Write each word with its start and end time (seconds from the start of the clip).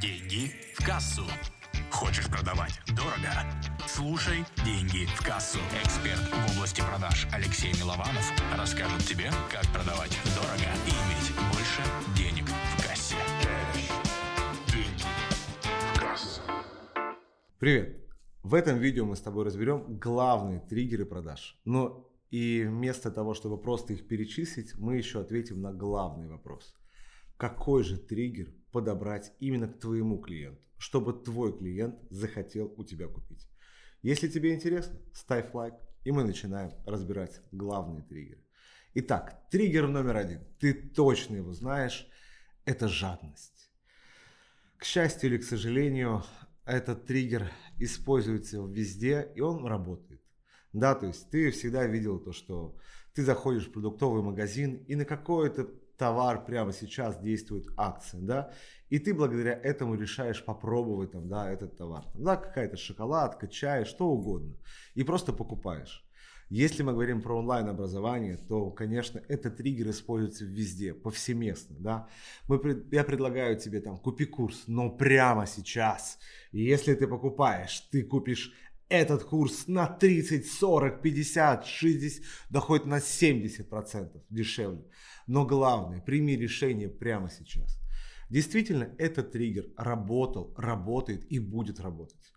Деньги 0.00 0.50
в 0.74 0.84
кассу. 0.84 1.22
Хочешь 1.90 2.26
продавать 2.26 2.80
дорого? 2.88 3.30
Слушай 3.86 4.44
«Деньги 4.64 5.06
в 5.06 5.24
кассу». 5.24 5.58
Эксперт 5.82 6.18
в 6.18 6.56
области 6.56 6.80
продаж 6.80 7.28
Алексей 7.32 7.72
Милованов 7.74 8.32
расскажет 8.56 9.06
тебе, 9.06 9.30
как 9.52 9.62
продавать 9.72 10.18
дорого 10.34 10.68
и 10.86 10.90
иметь 10.90 11.30
больше 11.52 11.82
денег 12.16 12.48
в 12.48 12.82
кассе. 12.82 13.14
Деньги 14.66 15.04
в 15.94 16.00
кассу. 16.00 16.40
Привет! 17.60 18.04
В 18.42 18.54
этом 18.54 18.78
видео 18.78 19.06
мы 19.06 19.14
с 19.14 19.20
тобой 19.20 19.44
разберем 19.44 19.98
главные 19.98 20.58
триггеры 20.60 21.06
продаж. 21.06 21.60
Но 21.64 22.10
и 22.30 22.64
вместо 22.64 23.12
того, 23.12 23.32
чтобы 23.32 23.58
просто 23.58 23.92
их 23.92 24.08
перечислить, 24.08 24.74
мы 24.76 24.96
еще 24.96 25.20
ответим 25.20 25.62
на 25.62 25.72
главный 25.72 26.26
вопрос. 26.26 26.74
Какой 27.36 27.84
же 27.84 27.96
триггер 27.96 28.52
подобрать 28.74 29.32
именно 29.38 29.68
к 29.68 29.78
твоему 29.78 30.18
клиенту, 30.18 30.60
чтобы 30.78 31.12
твой 31.12 31.56
клиент 31.56 31.94
захотел 32.10 32.74
у 32.76 32.82
тебя 32.82 33.06
купить? 33.06 33.46
Если 34.02 34.26
тебе 34.26 34.52
интересно, 34.52 34.98
ставь 35.12 35.54
лайк, 35.54 35.74
и 36.02 36.10
мы 36.10 36.24
начинаем 36.24 36.72
разбирать 36.84 37.40
главные 37.52 38.02
триггеры. 38.02 38.42
Итак, 38.94 39.48
триггер 39.48 39.86
номер 39.86 40.16
один. 40.16 40.40
Ты 40.58 40.74
точно 40.74 41.36
его 41.36 41.52
знаешь. 41.52 42.08
Это 42.64 42.88
жадность. 42.88 43.70
К 44.76 44.84
счастью 44.84 45.30
или 45.30 45.38
к 45.38 45.44
сожалению, 45.44 46.24
этот 46.64 47.06
триггер 47.06 47.52
используется 47.78 48.58
везде, 48.58 49.30
и 49.36 49.40
он 49.40 49.64
работает. 49.64 50.20
Да, 50.72 50.96
то 50.96 51.06
есть 51.06 51.30
ты 51.30 51.52
всегда 51.52 51.86
видел 51.86 52.18
то, 52.18 52.32
что 52.32 52.76
ты 53.12 53.22
заходишь 53.22 53.68
в 53.68 53.72
продуктовый 53.72 54.24
магазин, 54.24 54.84
и 54.88 54.96
на 54.96 55.04
какой-то 55.04 55.70
товар 55.96 56.44
прямо 56.44 56.72
сейчас 56.72 57.18
действует 57.18 57.66
акция, 57.76 58.20
да, 58.20 58.52
и 58.90 58.98
ты 58.98 59.14
благодаря 59.14 59.52
этому 59.52 59.94
решаешь 59.94 60.44
попробовать 60.44 61.12
там, 61.12 61.28
да, 61.28 61.50
этот 61.50 61.76
товар. 61.76 62.04
Да, 62.14 62.36
какая-то 62.36 62.76
шоколадка, 62.76 63.48
чай, 63.48 63.84
что 63.84 64.06
угодно. 64.06 64.56
И 64.94 65.02
просто 65.02 65.32
покупаешь. 65.32 66.04
Если 66.50 66.82
мы 66.82 66.92
говорим 66.92 67.22
про 67.22 67.38
онлайн-образование, 67.38 68.36
то, 68.36 68.70
конечно, 68.70 69.20
этот 69.28 69.56
триггер 69.56 69.90
используется 69.90 70.44
везде, 70.44 70.92
повсеместно, 70.92 71.76
да. 71.78 72.08
Мы, 72.48 72.84
я 72.92 73.02
предлагаю 73.02 73.58
тебе 73.58 73.80
там, 73.80 73.96
купи 73.96 74.26
курс, 74.26 74.64
но 74.66 74.90
прямо 74.90 75.46
сейчас. 75.46 76.18
И 76.52 76.62
если 76.62 76.94
ты 76.94 77.08
покупаешь, 77.08 77.80
ты 77.90 78.02
купишь 78.02 78.52
этот 78.88 79.24
курс 79.24 79.66
на 79.66 79.86
30, 79.86 80.46
40, 80.46 81.02
50, 81.02 81.66
60, 81.66 82.24
да 82.50 82.60
хоть 82.60 82.84
на 82.84 82.98
70% 82.98 84.22
дешевле. 84.30 84.84
Но 85.26 85.46
главное, 85.46 86.00
прими 86.00 86.36
решение 86.36 86.88
прямо 86.88 87.30
сейчас. 87.30 87.80
Действительно, 88.30 88.94
этот 88.98 89.32
триггер 89.32 89.66
работал, 89.76 90.54
работает 90.56 91.30
и 91.30 91.38
будет 91.38 91.80
работать. 91.80 92.32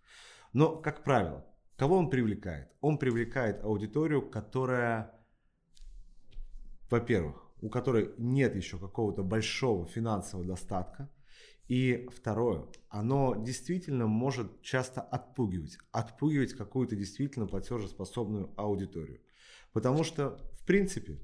Но, 0.53 0.75
как 0.77 1.03
правило, 1.03 1.45
кого 1.75 1.97
он 1.97 2.09
привлекает? 2.09 2.69
Он 2.81 2.97
привлекает 2.97 3.63
аудиторию, 3.63 4.29
которая, 4.29 5.11
во-первых, 6.89 7.43
у 7.61 7.69
которой 7.69 8.11
нет 8.17 8.55
еще 8.55 8.77
какого-то 8.77 9.23
большого 9.23 9.85
финансового 9.87 10.47
достатка, 10.47 11.09
и 11.67 12.07
второе, 12.15 12.65
оно 12.87 13.35
действительно 13.35 14.07
может 14.07 14.61
часто 14.61 15.01
отпугивать, 15.01 15.77
отпугивать 15.91 16.53
какую-то 16.53 16.95
действительно 16.95 17.45
платежеспособную 17.45 18.53
аудиторию. 18.55 19.19
Потому 19.73 20.05
что, 20.05 20.37
в 20.53 20.65
принципе, 20.65 21.19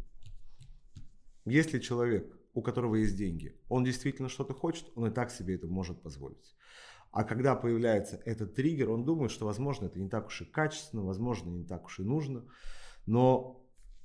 если 1.45 1.80
человек, 1.80 2.31
у 2.53 2.61
которого 2.61 2.95
есть 2.95 3.16
деньги, 3.16 3.55
он 3.69 3.83
действительно 3.83 4.30
что-то 4.30 4.53
хочет, 4.53 4.91
он 4.95 5.08
и 5.08 5.11
так 5.11 5.31
себе 5.31 5.55
это 5.55 5.67
может 5.67 6.02
позволить. 6.02 6.55
А 7.11 7.23
когда 7.23 7.55
появляется 7.55 8.22
этот 8.25 8.55
триггер, 8.55 8.89
он 8.89 9.05
думает, 9.05 9.31
что, 9.31 9.45
возможно, 9.45 9.86
это 9.86 9.99
не 9.99 10.09
так 10.09 10.27
уж 10.27 10.41
и 10.41 10.45
качественно, 10.45 11.03
возможно, 11.03 11.49
не 11.49 11.64
так 11.64 11.86
уж 11.86 11.99
и 11.99 12.03
нужно. 12.03 12.44
Но 13.05 13.64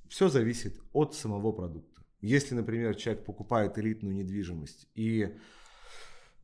все 0.08 0.28
зависит 0.28 0.78
от 0.92 1.14
самого 1.14 1.52
продукта. 1.52 2.02
Если, 2.20 2.54
например, 2.54 2.94
человек 2.96 3.24
покупает 3.24 3.78
элитную 3.78 4.14
недвижимость 4.14 4.88
и 4.94 5.36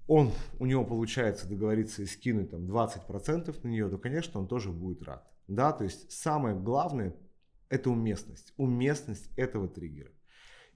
он, 0.06 0.33
у 0.59 0.66
него 0.66 0.84
получается 0.84 1.49
договориться 1.49 2.03
и 2.03 2.06
скинуть 2.06 2.50
там 2.50 2.66
20% 2.66 3.59
на 3.62 3.69
нее, 3.69 3.88
то, 3.88 3.99
конечно, 3.99 4.38
он 4.38 4.47
тоже 4.47 4.71
будет 4.71 5.03
рад. 5.03 5.27
Да, 5.49 5.72
то 5.72 5.84
есть 5.84 6.10
самое 6.12 6.54
главное– 6.59 7.15
это 7.69 7.91
уместность. 7.91 8.53
Уместность 8.56 9.31
этого 9.37 9.69
триггера. 9.69 10.10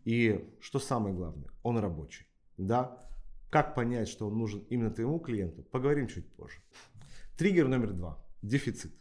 И 0.04 0.48
что 0.60 0.78
самое 0.78 1.14
главное, 1.14 1.50
он 1.62 1.78
рабочий. 1.78 2.26
Да, 2.56 3.08
как 3.50 3.74
понять, 3.74 4.08
что 4.08 4.28
он 4.28 4.38
нужен 4.38 4.60
именно 4.70 4.90
твоему 4.90 5.18
клиенту, 5.18 5.62
поговорим 5.62 6.08
чуть 6.08 6.30
позже. 6.34 6.60
Триггер 7.36 7.68
номер 7.68 7.92
два– 7.92 8.24
дефицит. 8.42 8.92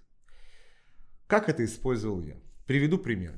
Как 1.28 1.50
это 1.50 1.66
использовал 1.66 2.22
я? 2.22 2.38
Приведу 2.66 2.98
пример. 2.98 3.36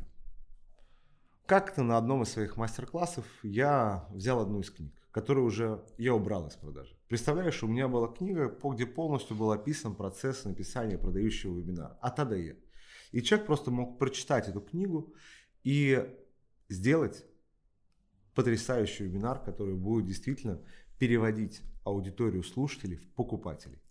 Как-то 1.46 1.84
на 1.84 1.98
одном 1.98 2.24
из 2.24 2.30
своих 2.30 2.58
мастер-классов 2.58 3.26
я 3.44 4.08
взял 4.12 4.40
одну 4.40 4.60
из 4.60 4.70
книг 4.70 4.94
который 5.12 5.44
уже 5.44 5.84
я 5.98 6.14
убрал 6.14 6.48
из 6.48 6.56
продажи. 6.56 6.96
Представляешь, 7.08 7.64
у 7.64 7.68
меня 7.68 7.88
была 7.88 8.08
книга, 8.08 8.56
где 8.64 8.86
полностью 8.86 9.36
был 9.36 9.52
описан 9.52 9.96
процесс 9.96 10.46
написания 10.46 10.98
продающего 10.98 11.58
вебинара 11.58 11.98
от 12.02 12.20
А 12.20 12.26
до 12.26 12.36
Е. 12.36 12.58
И 13.12 13.22
человек 13.22 13.48
просто 13.48 13.72
мог 13.72 13.98
прочитать 13.98 14.48
эту 14.48 14.62
книгу 14.62 15.14
и 15.64 16.16
сделать 16.68 17.26
потрясающий 18.40 19.04
вебинар, 19.04 19.44
который 19.44 19.76
будет 19.76 20.06
действительно 20.06 20.62
переводить 20.98 21.62
аудиторию 21.84 22.42
слушателей 22.42 22.96
в 22.96 23.14
покупателей. 23.16 23.82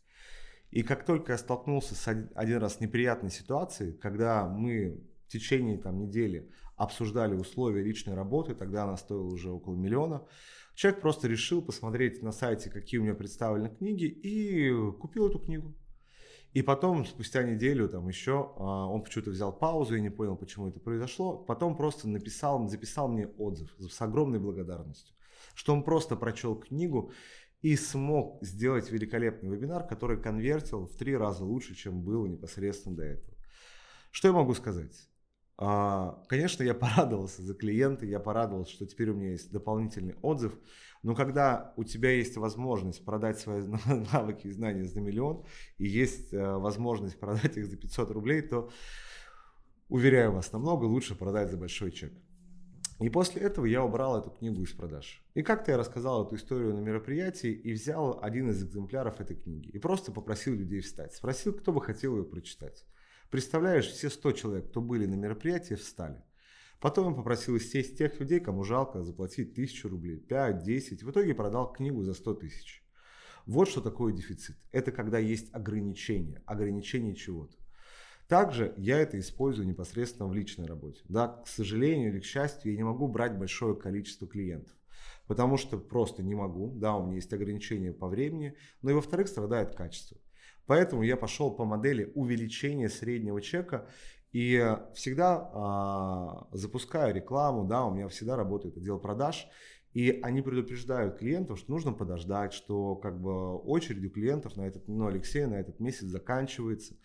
И 0.70 0.82
как 0.82 1.04
только 1.04 1.32
я 1.32 1.38
столкнулся 1.38 1.94
с 1.94 2.08
один 2.34 2.56
раз 2.56 2.76
с 2.76 2.80
неприятной 2.80 3.30
ситуацией, 3.30 3.92
когда 3.92 4.48
мы 4.48 5.04
в 5.26 5.28
течение 5.30 5.76
там, 5.76 5.98
недели 5.98 6.50
обсуждали 6.76 7.34
условия 7.34 7.82
личной 7.82 8.14
работы, 8.14 8.54
тогда 8.54 8.84
она 8.84 8.96
стоила 8.96 9.28
уже 9.28 9.50
около 9.50 9.76
миллиона, 9.76 10.26
Человек 10.74 11.00
просто 11.00 11.26
решил 11.26 11.60
посмотреть 11.60 12.22
на 12.22 12.30
сайте, 12.30 12.70
какие 12.70 13.00
у 13.00 13.02
меня 13.02 13.14
представлены 13.14 13.68
книги, 13.68 14.04
и 14.04 14.72
купил 14.92 15.28
эту 15.28 15.40
книгу. 15.40 15.74
И 16.54 16.62
потом, 16.62 17.04
спустя 17.04 17.42
неделю, 17.42 17.88
там 17.88 18.08
еще, 18.08 18.52
а, 18.56 18.86
он 18.86 19.02
почему-то 19.02 19.30
взял 19.30 19.52
паузу, 19.52 19.94
я 19.94 20.00
не 20.00 20.10
понял, 20.10 20.36
почему 20.36 20.68
это 20.68 20.80
произошло. 20.80 21.36
Потом 21.36 21.76
просто 21.76 22.08
написал, 22.08 22.66
записал 22.68 23.08
мне 23.08 23.26
отзыв 23.26 23.70
с 23.78 24.00
огромной 24.00 24.38
благодарностью, 24.38 25.14
что 25.54 25.72
он 25.74 25.84
просто 25.84 26.16
прочел 26.16 26.56
книгу 26.56 27.12
и 27.60 27.76
смог 27.76 28.42
сделать 28.42 28.90
великолепный 28.90 29.50
вебинар, 29.50 29.86
который 29.86 30.20
конвертил 30.20 30.86
в 30.86 30.96
три 30.96 31.16
раза 31.16 31.44
лучше, 31.44 31.74
чем 31.74 32.02
было 32.02 32.26
непосредственно 32.26 32.96
до 32.96 33.04
этого. 33.04 33.36
Что 34.10 34.28
я 34.28 34.34
могу 34.34 34.54
сказать? 34.54 35.08
А, 35.60 36.22
конечно, 36.28 36.62
я 36.62 36.74
порадовался 36.74 37.42
за 37.42 37.54
клиента, 37.54 38.06
я 38.06 38.20
порадовался, 38.20 38.72
что 38.72 38.86
теперь 38.86 39.10
у 39.10 39.14
меня 39.14 39.30
есть 39.32 39.50
дополнительный 39.50 40.14
отзыв. 40.22 40.54
Но 41.02 41.14
когда 41.14 41.72
у 41.76 41.84
тебя 41.84 42.12
есть 42.12 42.36
возможность 42.36 43.04
продать 43.04 43.38
свои 43.38 43.62
навыки 44.12 44.46
и 44.46 44.52
знания 44.52 44.84
за 44.84 45.00
миллион, 45.00 45.44
и 45.78 45.86
есть 45.86 46.32
э, 46.32 46.56
возможность 46.56 47.18
продать 47.18 47.56
их 47.56 47.66
за 47.66 47.76
500 47.76 48.10
рублей, 48.12 48.42
то, 48.42 48.70
уверяю 49.88 50.32
вас, 50.32 50.52
намного 50.52 50.84
лучше 50.84 51.14
продать 51.14 51.50
за 51.50 51.56
большой 51.56 51.90
чек. 51.90 52.12
И 53.00 53.10
после 53.10 53.42
этого 53.42 53.64
я 53.64 53.84
убрал 53.84 54.18
эту 54.18 54.30
книгу 54.30 54.62
из 54.62 54.72
продаж. 54.72 55.22
И 55.34 55.42
как-то 55.42 55.70
я 55.70 55.78
рассказал 55.78 56.26
эту 56.26 56.34
историю 56.34 56.74
на 56.74 56.80
мероприятии 56.80 57.52
и 57.52 57.72
взял 57.72 58.18
один 58.20 58.50
из 58.50 58.60
экземпляров 58.64 59.20
этой 59.20 59.36
книги. 59.36 59.68
И 59.68 59.78
просто 59.78 60.10
попросил 60.10 60.54
людей 60.54 60.80
встать. 60.80 61.14
Спросил, 61.14 61.52
кто 61.52 61.72
бы 61.72 61.80
хотел 61.80 62.16
ее 62.16 62.24
прочитать. 62.24 62.84
Представляешь, 63.30 63.86
все 63.88 64.08
100 64.08 64.32
человек, 64.32 64.70
кто 64.70 64.80
были 64.80 65.04
на 65.06 65.14
мероприятии, 65.14 65.74
встали. 65.74 66.22
Потом 66.80 67.10
я 67.10 67.14
попросил 67.14 67.58
сесть 67.60 67.98
тех 67.98 68.18
людей, 68.20 68.40
кому 68.40 68.64
жалко 68.64 69.02
заплатить 69.02 69.54
тысячу 69.54 69.88
рублей, 69.88 70.16
5, 70.16 70.62
10. 70.62 71.02
В 71.02 71.10
итоге 71.10 71.34
продал 71.34 71.72
книгу 71.72 72.02
за 72.04 72.14
100 72.14 72.34
тысяч. 72.34 72.82
Вот 73.46 73.68
что 73.68 73.80
такое 73.80 74.12
дефицит. 74.12 74.56
Это 74.72 74.92
когда 74.92 75.18
есть 75.18 75.52
ограничения. 75.54 76.42
Ограничение 76.46 77.14
чего-то. 77.14 77.56
Также 78.28 78.74
я 78.76 78.98
это 78.98 79.18
использую 79.18 79.66
непосредственно 79.66 80.28
в 80.28 80.34
личной 80.34 80.66
работе. 80.66 81.00
Да, 81.08 81.28
к 81.28 81.48
сожалению 81.48 82.10
или 82.12 82.20
к 82.20 82.24
счастью, 82.24 82.72
я 82.72 82.76
не 82.76 82.84
могу 82.84 83.08
брать 83.08 83.38
большое 83.38 83.74
количество 83.74 84.28
клиентов. 84.28 84.74
Потому 85.26 85.56
что 85.56 85.78
просто 85.78 86.22
не 86.22 86.34
могу. 86.34 86.70
Да, 86.76 86.96
у 86.96 87.06
меня 87.06 87.16
есть 87.16 87.32
ограничения 87.32 87.92
по 87.92 88.06
времени. 88.06 88.54
Но 88.82 88.90
и 88.90 88.94
во-вторых, 88.94 89.28
страдает 89.28 89.74
качество. 89.74 90.18
Поэтому 90.68 91.02
я 91.02 91.16
пошел 91.16 91.50
по 91.50 91.64
модели 91.64 92.12
увеличения 92.14 92.90
среднего 92.90 93.40
чека 93.40 93.88
и 94.32 94.76
всегда 94.94 95.50
а, 95.54 96.48
запускаю 96.52 97.14
рекламу, 97.14 97.64
да, 97.64 97.86
у 97.86 97.94
меня 97.94 98.06
всегда 98.08 98.36
работает 98.36 98.76
отдел 98.76 98.98
продаж, 98.98 99.48
и 99.94 100.20
они 100.22 100.42
предупреждают 100.42 101.16
клиентов, 101.16 101.58
что 101.58 101.70
нужно 101.70 101.94
подождать, 101.94 102.52
что 102.52 102.96
как 102.96 103.18
бы 103.18 103.56
очередь 103.56 104.04
у 104.04 104.10
клиентов 104.10 104.56
на 104.56 104.66
этот, 104.66 104.86
ну, 104.88 105.06
Алексей, 105.06 105.46
на 105.46 105.54
этот 105.54 105.80
месяц 105.80 106.04
заканчивается. 106.04 106.98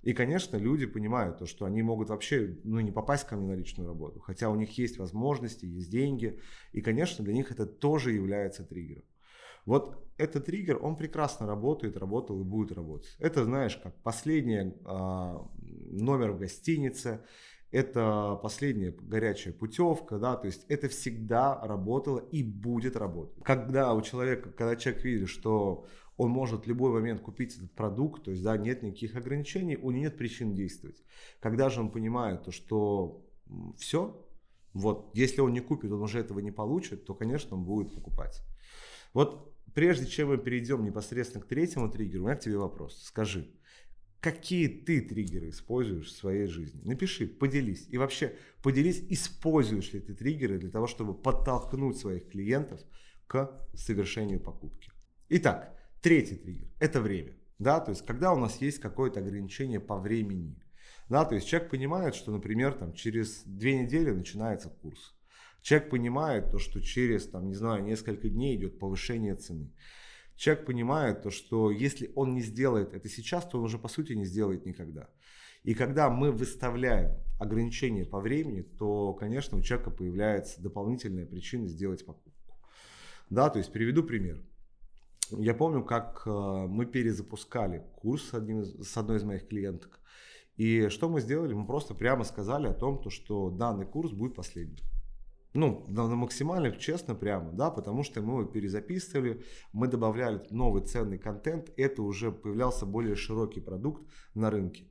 И, 0.00 0.14
конечно, 0.14 0.56
люди 0.56 0.86
понимают 0.86 1.36
то, 1.36 1.44
что 1.44 1.66
они 1.66 1.82
могут 1.82 2.08
вообще 2.08 2.58
ну, 2.64 2.80
не 2.80 2.90
попасть 2.90 3.26
ко 3.26 3.36
мне 3.36 3.48
на 3.48 3.54
личную 3.54 3.86
работу, 3.86 4.18
хотя 4.18 4.48
у 4.48 4.56
них 4.56 4.78
есть 4.78 4.96
возможности, 4.96 5.66
есть 5.66 5.90
деньги, 5.90 6.40
и, 6.72 6.80
конечно, 6.80 7.22
для 7.22 7.34
них 7.34 7.50
это 7.50 7.66
тоже 7.66 8.12
является 8.12 8.64
триггером. 8.64 9.04
Вот 9.70 10.04
этот 10.16 10.46
триггер, 10.46 10.84
он 10.84 10.96
прекрасно 10.96 11.46
работает, 11.46 11.96
работал 11.96 12.40
и 12.40 12.42
будет 12.42 12.72
работать. 12.72 13.14
Это, 13.20 13.44
знаешь, 13.44 13.76
как 13.76 13.94
последний 14.02 14.74
э, 14.84 15.38
номер 15.92 16.32
в 16.32 16.38
гостинице, 16.40 17.24
это 17.70 18.36
последняя 18.42 18.90
горячая 18.90 19.54
путевка, 19.54 20.18
да, 20.18 20.34
то 20.34 20.46
есть 20.48 20.64
это 20.68 20.88
всегда 20.88 21.60
работало 21.64 22.18
и 22.18 22.42
будет 22.42 22.96
работать. 22.96 23.40
Когда 23.44 23.94
у 23.94 24.02
человека, 24.02 24.50
когда 24.50 24.74
человек 24.74 25.04
видит, 25.04 25.28
что 25.28 25.86
он 26.16 26.30
может 26.30 26.64
в 26.64 26.66
любой 26.66 26.90
момент 26.90 27.20
купить 27.20 27.56
этот 27.56 27.72
продукт, 27.72 28.24
то 28.24 28.32
есть, 28.32 28.42
да, 28.42 28.56
нет 28.56 28.82
никаких 28.82 29.14
ограничений, 29.14 29.76
у 29.76 29.92
него 29.92 30.02
нет 30.02 30.18
причин 30.18 30.52
действовать. 30.52 31.00
Когда 31.38 31.70
же 31.70 31.80
он 31.80 31.92
понимает, 31.92 32.42
то, 32.42 32.50
что 32.50 33.24
все, 33.78 34.20
вот, 34.72 35.12
если 35.14 35.40
он 35.42 35.52
не 35.52 35.60
купит, 35.60 35.92
он 35.92 36.02
уже 36.02 36.18
этого 36.18 36.40
не 36.40 36.50
получит, 36.50 37.04
то, 37.04 37.14
конечно, 37.14 37.56
он 37.56 37.62
будет 37.62 37.94
покупать. 37.94 38.42
Вот 39.12 39.49
прежде 39.74 40.06
чем 40.06 40.28
мы 40.28 40.38
перейдем 40.38 40.84
непосредственно 40.84 41.44
к 41.44 41.48
третьему 41.48 41.90
триггеру, 41.90 42.24
у 42.24 42.26
меня 42.26 42.36
к 42.36 42.40
тебе 42.40 42.58
вопрос. 42.58 43.02
Скажи, 43.02 43.50
какие 44.20 44.68
ты 44.68 45.00
триггеры 45.00 45.48
используешь 45.48 46.08
в 46.08 46.16
своей 46.16 46.46
жизни. 46.46 46.80
Напиши, 46.84 47.26
поделись. 47.26 47.86
И 47.88 47.98
вообще 47.98 48.34
поделись, 48.62 49.02
используешь 49.08 49.92
ли 49.92 50.00
ты 50.00 50.14
триггеры 50.14 50.58
для 50.58 50.70
того, 50.70 50.86
чтобы 50.86 51.14
подтолкнуть 51.14 51.96
своих 51.98 52.28
клиентов 52.28 52.80
к 53.26 53.50
совершению 53.74 54.40
покупки. 54.40 54.90
Итак, 55.28 55.76
третий 56.02 56.36
триггер– 56.36 56.68
это 56.80 57.00
время. 57.00 57.34
Да, 57.58 57.78
то 57.80 57.90
есть, 57.90 58.04
когда 58.06 58.32
у 58.32 58.38
нас 58.38 58.60
есть 58.60 58.78
какое-то 58.78 59.20
ограничение 59.20 59.80
по 59.80 59.98
времени. 59.98 60.56
Да, 61.08 61.24
то 61.24 61.34
есть, 61.34 61.46
человек 61.46 61.70
понимает, 61.70 62.14
что, 62.14 62.32
например, 62.32 62.72
там, 62.72 62.92
через 62.92 63.42
две 63.44 63.78
недели 63.78 64.10
начинается 64.10 64.70
курс. 64.70 65.14
Человек 65.62 65.90
понимает 65.90 66.50
то, 66.50 66.58
что 66.58 66.80
через, 66.80 67.26
там, 67.26 67.48
не 67.48 67.54
знаю, 67.54 67.82
несколько 67.82 68.28
дней 68.28 68.56
идет 68.56 68.78
повышение 68.78 69.34
цены 69.34 69.70
человек 70.40 70.64
понимает 70.64 71.22
то, 71.22 71.30
что 71.30 71.70
если 71.70 72.10
он 72.14 72.32
не 72.32 72.40
сделает 72.40 72.94
это 72.94 73.10
сейчас, 73.10 73.44
то 73.46 73.58
он 73.58 73.64
уже 73.64 73.78
по 73.78 73.88
сути 73.88 74.14
не 74.14 74.24
сделает 74.24 74.64
никогда. 74.64 75.10
И 75.64 75.74
когда 75.74 76.08
мы 76.08 76.32
выставляем 76.32 77.14
ограничения 77.38 78.06
по 78.06 78.20
времени, 78.20 78.62
то, 78.62 79.12
конечно, 79.12 79.58
у 79.58 79.60
человека 79.60 79.90
появляется 79.90 80.62
дополнительная 80.62 81.26
причина 81.26 81.68
сделать 81.68 82.06
покупку. 82.06 82.56
Да, 83.28 83.50
то 83.50 83.58
есть 83.58 83.70
приведу 83.70 84.02
пример. 84.02 84.42
Я 85.30 85.52
помню, 85.52 85.84
как 85.84 86.22
э, 86.24 86.30
мы 86.30 86.86
перезапускали 86.86 87.84
курс 87.96 88.30
с, 88.30 88.34
одним, 88.34 88.64
с 88.64 88.96
одной 88.96 89.18
из 89.18 89.24
моих 89.24 89.46
клиенток. 89.46 90.00
И 90.56 90.88
что 90.88 91.10
мы 91.10 91.20
сделали? 91.20 91.52
Мы 91.52 91.66
просто 91.66 91.94
прямо 91.94 92.24
сказали 92.24 92.66
о 92.66 92.72
том, 92.72 93.02
то, 93.02 93.10
что 93.10 93.50
данный 93.50 93.84
курс 93.84 94.10
будет 94.10 94.34
последним 94.34 94.78
ну, 95.52 95.84
на, 95.88 96.08
на 96.08 96.16
максимально 96.16 96.70
честно 96.72 97.14
прямо, 97.14 97.52
да, 97.52 97.70
потому 97.70 98.02
что 98.02 98.22
мы 98.22 98.40
его 98.40 98.44
перезаписывали, 98.44 99.42
мы 99.72 99.88
добавляли 99.88 100.42
новый 100.50 100.82
ценный 100.82 101.18
контент, 101.18 101.72
это 101.76 102.02
уже 102.02 102.30
появлялся 102.30 102.86
более 102.86 103.16
широкий 103.16 103.60
продукт 103.60 104.08
на 104.34 104.50
рынке. 104.50 104.90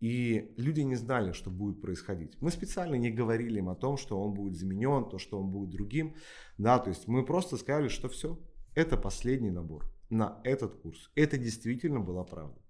И 0.00 0.52
люди 0.58 0.80
не 0.80 0.96
знали, 0.96 1.32
что 1.32 1.50
будет 1.50 1.80
происходить. 1.80 2.36
Мы 2.40 2.50
специально 2.50 2.96
не 2.96 3.10
говорили 3.10 3.58
им 3.58 3.70
о 3.70 3.74
том, 3.74 3.96
что 3.96 4.20
он 4.20 4.34
будет 4.34 4.56
заменен, 4.56 5.08
то, 5.08 5.18
что 5.18 5.38
он 5.38 5.50
будет 5.50 5.70
другим. 5.70 6.14
Да, 6.58 6.78
то 6.78 6.90
есть 6.90 7.08
мы 7.08 7.24
просто 7.24 7.56
сказали, 7.56 7.88
что 7.88 8.08
все, 8.08 8.38
это 8.74 8.98
последний 8.98 9.50
набор 9.50 9.90
на 10.10 10.40
этот 10.44 10.74
курс. 10.74 11.10
Это 11.14 11.38
действительно 11.38 12.00
была 12.00 12.24
правда. 12.24 12.60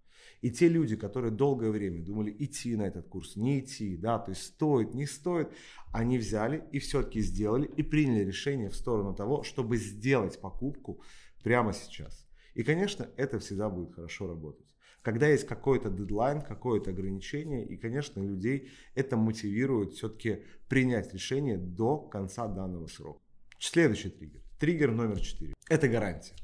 И 0.41 0.50
те 0.50 0.69
люди, 0.69 0.97
которые 0.97 1.31
долгое 1.31 1.71
время 1.71 2.03
думали 2.05 2.35
идти 2.38 2.76
на 2.76 2.82
этот 2.82 3.09
курс, 3.09 3.37
не 3.37 3.61
идти, 3.61 3.97
да, 3.97 4.19
то 4.19 4.31
есть 4.31 4.43
стоит, 4.43 4.94
не 4.94 5.06
стоит, 5.06 5.49
они 5.93 6.19
взяли 6.19 6.65
и 6.73 6.79
все-таки 6.79 7.21
сделали 7.21 7.67
и 7.67 7.82
приняли 7.82 8.25
решение 8.25 8.69
в 8.69 8.76
сторону 8.76 9.15
того, 9.15 9.43
чтобы 9.43 9.76
сделать 9.76 10.41
покупку 10.41 11.03
прямо 11.43 11.73
сейчас. 11.73 12.26
И, 12.55 12.62
конечно, 12.62 13.09
это 13.17 13.38
всегда 13.38 13.69
будет 13.69 13.94
хорошо 13.94 14.26
работать. 14.26 14.67
Когда 15.03 15.29
есть 15.29 15.47
какой-то 15.47 15.91
дедлайн, 15.91 16.41
какое-то 16.41 16.91
ограничение, 16.91 17.67
и, 17.67 17.76
конечно, 17.76 18.21
людей 18.21 18.71
это 18.94 19.19
мотивирует 19.19 19.93
все-таки 19.93 20.44
принять 20.69 21.12
решение 21.12 21.59
до 21.59 21.99
конца 21.99 22.49
данного 22.49 22.87
срока. 22.87 23.21
Следующий 23.59 24.09
триггер. 24.09 24.41
Триггер 24.59 24.93
номер 24.93 25.21
четыре. 25.21 25.53
Это 25.69 25.88
гарантия. 25.88 26.35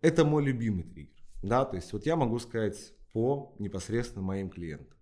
Это 0.00 0.24
мой 0.24 0.42
любимый 0.42 0.84
триггер. 0.84 1.17
Да, 1.42 1.64
то 1.64 1.76
есть 1.76 1.92
вот 1.92 2.06
я 2.06 2.16
могу 2.16 2.38
сказать 2.38 2.94
по 3.12 3.54
непосредственно 3.58 4.22
моим 4.22 4.50
клиентам. 4.50 4.98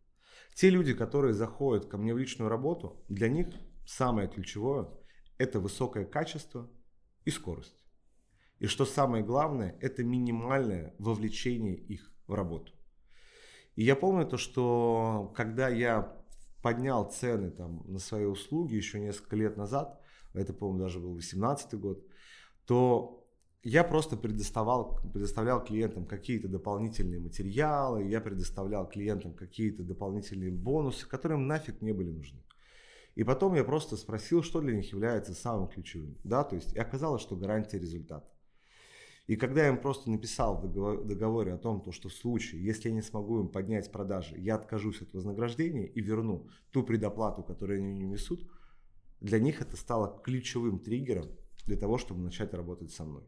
Те 0.54 0.70
люди, 0.70 0.94
которые 0.94 1.34
заходят 1.34 1.86
ко 1.86 1.98
мне 1.98 2.14
в 2.14 2.18
личную 2.18 2.48
работу, 2.48 3.04
для 3.08 3.28
них 3.28 3.48
самое 3.86 4.28
ключевое– 4.28 4.88
это 5.38 5.60
высокое 5.60 6.04
качество 6.04 6.70
и 7.24 7.30
скорость. 7.30 7.84
И 8.58 8.66
что 8.66 8.86
самое 8.86 9.22
главное, 9.22 9.76
это 9.80 10.02
минимальное 10.02 10.94
вовлечение 10.98 11.76
их 11.76 12.10
в 12.26 12.32
работу. 12.32 12.72
И 13.74 13.84
я 13.84 13.94
помню 13.94 14.26
то, 14.26 14.38
что 14.38 15.32
когда 15.36 15.68
я 15.68 16.16
поднял 16.62 17.08
цены 17.10 17.50
там, 17.50 17.82
на 17.86 17.98
свои 17.98 18.24
услуги 18.24 18.74
еще 18.74 18.98
несколько 18.98 19.36
лет 19.36 19.56
назад, 19.56 20.00
это, 20.32 20.54
по-моему, 20.54 20.80
даже 20.80 20.98
был 20.98 21.14
18 21.14 21.74
год, 21.74 22.02
то 22.66 23.25
я 23.62 23.82
просто 23.84 24.16
предоставлял, 24.16 25.00
предоставлял 25.12 25.64
клиентам 25.64 26.06
какие-то 26.06 26.48
дополнительные 26.48 27.20
материалы, 27.20 28.04
я 28.04 28.20
предоставлял 28.20 28.88
клиентам 28.88 29.34
какие-то 29.34 29.82
дополнительные 29.82 30.50
бонусы, 30.50 31.08
которые 31.08 31.38
им 31.38 31.46
нафиг 31.46 31.82
не 31.82 31.92
были 31.92 32.10
нужны. 32.10 32.42
И 33.16 33.24
потом 33.24 33.54
я 33.54 33.64
просто 33.64 33.96
спросил, 33.96 34.42
что 34.42 34.60
для 34.60 34.76
них 34.76 34.92
является 34.92 35.34
самым 35.34 35.68
ключевым. 35.68 36.16
Да, 36.22 36.44
то 36.44 36.54
есть 36.54 36.74
и 36.74 36.78
оказалось, 36.78 37.22
что 37.22 37.34
гарантия 37.34 37.78
результата. 37.78 38.30
И 39.26 39.34
когда 39.34 39.62
я 39.62 39.68
им 39.70 39.80
просто 39.80 40.08
написал 40.10 40.60
в 40.60 41.04
договоре 41.04 41.52
о 41.52 41.58
том, 41.58 41.82
что 41.90 42.08
в 42.08 42.12
случае, 42.12 42.64
если 42.64 42.90
я 42.90 42.94
не 42.94 43.02
смогу 43.02 43.40
им 43.40 43.48
поднять 43.48 43.90
продажи, 43.90 44.38
я 44.38 44.54
откажусь 44.54 45.02
от 45.02 45.12
вознаграждения 45.12 45.86
и 45.86 46.00
верну 46.00 46.48
ту 46.70 46.84
предоплату, 46.84 47.42
которую 47.42 47.78
они 47.80 47.92
не 47.94 48.06
несут, 48.06 48.48
для 49.20 49.40
них 49.40 49.60
это 49.60 49.76
стало 49.76 50.20
ключевым 50.22 50.78
триггером 50.78 51.26
для 51.64 51.76
того, 51.76 51.98
чтобы 51.98 52.20
начать 52.20 52.54
работать 52.54 52.92
со 52.92 53.04
мной. 53.04 53.24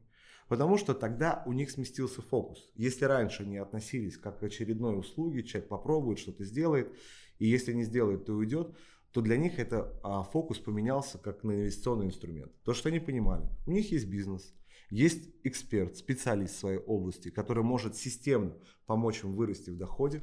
Потому 0.48 0.78
что 0.78 0.94
тогда 0.94 1.42
у 1.46 1.52
них 1.52 1.70
сместился 1.70 2.22
фокус. 2.22 2.70
Если 2.74 3.04
раньше 3.04 3.42
они 3.42 3.58
относились 3.58 4.16
как 4.16 4.40
к 4.40 4.42
очередной 4.42 4.98
услуге, 4.98 5.42
человек 5.42 5.68
попробует, 5.68 6.18
что-то 6.18 6.44
сделает, 6.44 6.90
и 7.38 7.46
если 7.46 7.74
не 7.74 7.84
сделает, 7.84 8.24
то 8.24 8.32
уйдет, 8.32 8.74
то 9.12 9.20
для 9.20 9.36
них 9.36 9.58
это 9.58 9.98
а, 10.02 10.22
фокус 10.22 10.58
поменялся 10.58 11.18
как 11.18 11.44
на 11.44 11.52
инвестиционный 11.52 12.06
инструмент. 12.06 12.52
То, 12.64 12.72
что 12.72 12.88
они 12.88 12.98
понимали, 12.98 13.48
у 13.66 13.70
них 13.70 13.92
есть 13.92 14.08
бизнес, 14.08 14.54
есть 14.90 15.30
эксперт, 15.44 15.96
специалист 15.96 16.54
в 16.54 16.58
своей 16.58 16.78
области, 16.78 17.30
который 17.30 17.62
может 17.62 17.96
системно 17.96 18.56
помочь 18.86 19.22
им 19.22 19.32
вырасти 19.32 19.70
в 19.70 19.76
доходе, 19.76 20.22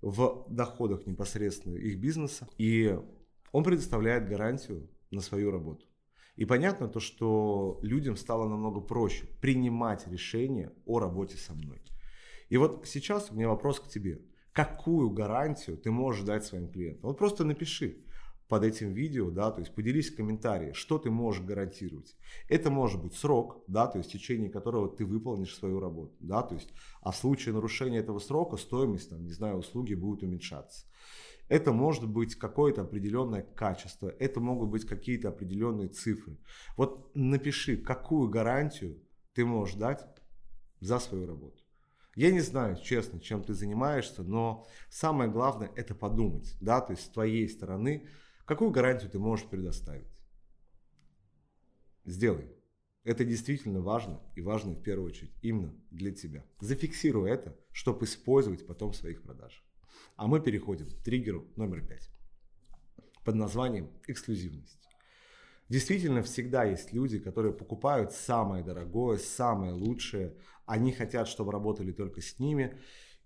в 0.00 0.46
доходах 0.48 1.06
непосредственно 1.06 1.76
их 1.76 1.98
бизнеса, 1.98 2.48
и 2.58 2.98
он 3.52 3.64
предоставляет 3.64 4.28
гарантию 4.28 4.88
на 5.10 5.20
свою 5.20 5.50
работу. 5.50 5.86
И 6.36 6.44
понятно 6.44 6.88
то, 6.88 7.00
что 7.00 7.78
людям 7.82 8.16
стало 8.16 8.48
намного 8.48 8.80
проще 8.80 9.26
принимать 9.40 10.06
решения 10.06 10.72
о 10.84 10.98
работе 10.98 11.36
со 11.36 11.54
мной. 11.54 11.80
И 12.48 12.58
вот 12.58 12.86
сейчас 12.86 13.30
у 13.30 13.34
меня 13.34 13.48
вопрос 13.48 13.80
к 13.80 13.88
тебе. 13.88 14.20
Какую 14.52 15.10
гарантию 15.10 15.76
ты 15.76 15.90
можешь 15.90 16.24
дать 16.24 16.44
своим 16.44 16.68
клиентам? 16.68 17.08
Вот 17.08 17.18
просто 17.18 17.44
напиши 17.44 17.98
под 18.48 18.62
этим 18.62 18.92
видео, 18.92 19.30
да, 19.30 19.50
то 19.50 19.60
есть 19.60 19.74
поделись 19.74 20.12
в 20.12 20.16
комментарии, 20.16 20.72
что 20.72 20.98
ты 20.98 21.10
можешь 21.10 21.42
гарантировать. 21.42 22.14
Это 22.48 22.70
может 22.70 23.02
быть 23.02 23.14
срок, 23.14 23.64
да, 23.66 23.86
то 23.86 23.98
есть 23.98 24.10
в 24.10 24.12
течение 24.12 24.50
которого 24.50 24.88
ты 24.88 25.04
выполнишь 25.04 25.56
свою 25.56 25.80
работу, 25.80 26.14
да, 26.20 26.42
то 26.42 26.54
есть, 26.54 26.72
а 27.00 27.10
в 27.10 27.16
случае 27.16 27.54
нарушения 27.54 27.98
этого 27.98 28.20
срока 28.20 28.56
стоимость, 28.56 29.10
там, 29.10 29.24
не 29.24 29.32
знаю, 29.32 29.56
услуги 29.56 29.94
будет 29.94 30.22
уменьшаться. 30.22 30.86
Это 31.48 31.72
может 31.72 32.08
быть 32.08 32.34
какое-то 32.34 32.82
определенное 32.82 33.42
качество, 33.42 34.08
это 34.08 34.40
могут 34.40 34.70
быть 34.70 34.84
какие-то 34.84 35.28
определенные 35.28 35.88
цифры. 35.88 36.36
Вот 36.76 37.14
напиши, 37.14 37.76
какую 37.76 38.28
гарантию 38.28 39.00
ты 39.34 39.44
можешь 39.44 39.76
дать 39.76 40.04
за 40.80 40.98
свою 40.98 41.26
работу. 41.26 41.62
Я 42.16 42.32
не 42.32 42.40
знаю, 42.40 42.76
честно, 42.76 43.20
чем 43.20 43.44
ты 43.44 43.52
занимаешься, 43.52 44.22
но 44.22 44.66
самое 44.88 45.30
главное 45.30 45.70
это 45.76 45.94
подумать, 45.94 46.56
да, 46.60 46.80
то 46.80 46.94
есть 46.94 47.04
с 47.04 47.10
твоей 47.10 47.48
стороны, 47.48 48.08
какую 48.46 48.70
гарантию 48.70 49.10
ты 49.10 49.18
можешь 49.18 49.46
предоставить. 49.46 50.08
Сделай. 52.04 52.50
Это 53.04 53.24
действительно 53.24 53.80
важно 53.80 54.20
и 54.34 54.40
важно 54.40 54.72
в 54.72 54.82
первую 54.82 55.10
очередь 55.10 55.32
именно 55.40 55.72
для 55.92 56.10
тебя. 56.10 56.44
Зафиксируй 56.58 57.30
это, 57.30 57.56
чтобы 57.70 58.04
использовать 58.06 58.66
потом 58.66 58.90
в 58.90 58.96
своих 58.96 59.22
продажах. 59.22 59.62
А 60.16 60.26
мы 60.26 60.40
переходим 60.40 60.88
к 60.88 61.02
триггеру 61.02 61.46
номер 61.56 61.86
пять 61.86 62.10
под 63.24 63.34
названием 63.34 63.90
эксклюзивность. 64.06 64.78
Действительно, 65.68 66.22
всегда 66.22 66.64
есть 66.64 66.92
люди, 66.92 67.18
которые 67.18 67.52
покупают 67.52 68.12
самое 68.12 68.62
дорогое, 68.62 69.18
самое 69.18 69.72
лучшее. 69.72 70.36
Они 70.64 70.92
хотят, 70.92 71.26
чтобы 71.26 71.50
работали 71.50 71.90
только 71.92 72.20
с 72.20 72.38
ними. 72.38 72.78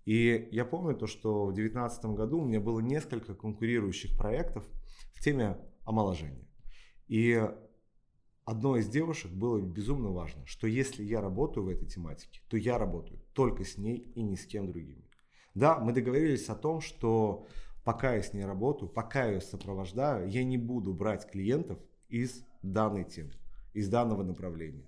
И 0.05 0.49
я 0.51 0.65
помню 0.65 0.95
то, 0.95 1.05
что 1.05 1.45
в 1.45 1.53
2019 1.53 2.05
году 2.05 2.39
у 2.39 2.45
меня 2.45 2.59
было 2.59 2.79
несколько 2.79 3.35
конкурирующих 3.35 4.17
проектов 4.17 4.65
в 5.13 5.21
теме 5.21 5.57
омоложения. 5.85 6.47
И 7.07 7.39
одной 8.43 8.79
из 8.79 8.89
девушек 8.89 9.31
было 9.31 9.59
безумно 9.59 10.09
важно, 10.09 10.43
что 10.47 10.65
если 10.65 11.03
я 11.03 11.21
работаю 11.21 11.65
в 11.65 11.69
этой 11.69 11.87
тематике, 11.87 12.41
то 12.49 12.57
я 12.57 12.79
работаю 12.79 13.21
только 13.33 13.63
с 13.63 13.77
ней 13.77 13.97
и 14.15 14.23
ни 14.23 14.35
с 14.35 14.47
кем 14.47 14.71
другим. 14.71 15.05
Да, 15.53 15.79
мы 15.79 15.91
договорились 15.91 16.49
о 16.49 16.55
том, 16.55 16.81
что 16.81 17.47
пока 17.83 18.15
я 18.15 18.23
с 18.23 18.33
ней 18.33 18.45
работаю, 18.45 18.89
пока 18.89 19.25
я 19.25 19.33
ее 19.33 19.41
сопровождаю, 19.41 20.29
я 20.29 20.43
не 20.43 20.57
буду 20.57 20.93
брать 20.93 21.29
клиентов 21.29 21.79
из 22.09 22.45
данной 22.61 23.03
темы, 23.03 23.31
из 23.73 23.89
данного 23.89 24.23
направления. 24.23 24.87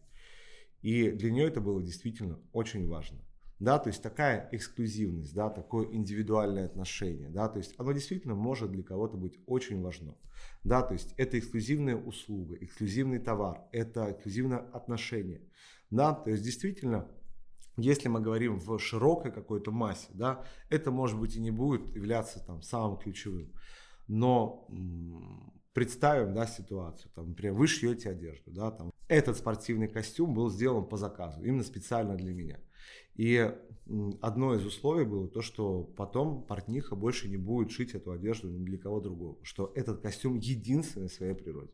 И 0.82 1.12
для 1.12 1.32
нее 1.32 1.48
это 1.48 1.62
было 1.62 1.82
действительно 1.82 2.39
очень 2.51 2.88
важно. 2.88 3.20
Да, 3.60 3.79
то 3.79 3.88
есть 3.88 4.01
такая 4.01 4.50
эксклюзивность, 4.51 5.34
да, 5.34 5.50
такое 5.50 5.88
индивидуальное 5.93 6.65
отношение, 6.65 7.29
да, 7.29 7.48
то 7.48 7.60
есть 7.60 7.74
оно 7.77 7.93
действительно 7.93 8.36
может 8.36 8.72
для 8.72 8.84
кого-то 8.84 9.15
быть 9.15 9.39
очень 9.46 9.82
важно. 9.82 10.15
Да, 10.63 10.82
то 10.82 10.93
есть 10.93 11.13
это 11.15 11.39
эксклюзивная 11.39 11.96
услуга, 11.96 12.58
эксклюзивный 12.60 13.20
товар, 13.20 13.62
это 13.72 14.12
эксклюзивное 14.12 14.58
отношение. 14.58 15.41
Да, 15.91 16.13
то 16.13 16.32
есть 16.32 16.43
действительно 16.43 17.08
если 17.77 18.08
мы 18.08 18.22
говорим 18.22 18.60
в 18.60 18.80
широкой 18.80 19.32
какой-то 19.32 19.72
массе, 19.72 20.10
да, 20.13 20.46
это 20.70 20.92
может 20.92 21.20
быть 21.20 21.36
и 21.36 21.39
не 21.39 21.51
будет 21.51 21.96
являться 21.96 22.39
там 22.46 22.62
самым 22.62 22.98
ключевым. 22.98 23.51
Но 24.08 24.68
представим, 25.74 26.34
да, 26.34 26.46
ситуацию, 26.46 27.12
там, 27.15 27.30
например, 27.30 27.53
вы 27.53 27.68
шьете 27.68 28.10
одежду, 28.10 28.51
да, 28.51 28.72
там, 28.72 28.92
этот 29.08 29.38
спортивный 29.38 29.88
костюм 29.88 30.34
был 30.34 30.50
сделан 30.50 30.86
по 30.86 30.98
заказу, 30.98 31.44
именно 31.44 31.63
специально 31.63 32.15
для 32.15 32.34
меня. 32.34 32.60
И 33.15 33.51
одно 34.22 34.56
из 34.56 34.65
условий 34.65 35.06
было 35.06 35.27
то, 35.27 35.42
что 35.42 35.84
потом 35.84 36.44
портниха 36.44 36.96
больше 36.96 37.27
не 37.30 37.38
будет 37.38 37.72
шить 37.72 37.94
эту 37.94 38.12
одежду 38.12 38.50
ни 38.50 38.63
для 38.63 38.77
кого 38.77 39.00
другого, 39.00 39.38
что 39.44 39.72
этот 39.75 40.01
костюм 40.01 40.36
единственный 40.36 41.10
в 41.10 41.13
своей 41.13 41.34
природе. 41.34 41.72